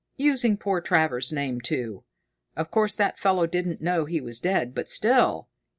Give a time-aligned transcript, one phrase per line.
[0.17, 2.03] Using poor Travers's name, too!
[2.57, 5.47] Of course that fellow didn't know he was dead, but still...."